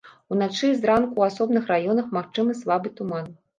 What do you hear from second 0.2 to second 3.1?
Уначы і зранку ў асобных раёнах магчымы слабы